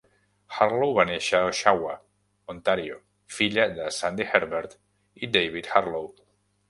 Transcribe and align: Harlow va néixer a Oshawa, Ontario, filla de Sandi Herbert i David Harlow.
Harlow 0.59 0.93
va 0.99 1.03
néixer 1.09 1.41
a 1.41 1.49
Oshawa, 1.49 1.91
Ontario, 2.53 2.97
filla 3.35 3.67
de 3.77 3.93
Sandi 3.99 4.27
Herbert 4.31 4.75
i 5.25 5.31
David 5.37 5.71
Harlow. 5.77 6.11